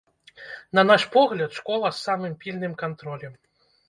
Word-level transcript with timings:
На 0.77 0.83
наш 0.91 1.03
погляд, 1.15 1.53
школа 1.57 1.91
з 1.97 2.01
самым 2.07 2.33
пільным 2.45 2.73
кантролем. 2.81 3.37